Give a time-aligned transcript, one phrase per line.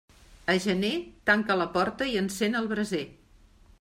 [0.53, 0.93] A gener,
[1.31, 3.07] tanca la porta i encén el braser.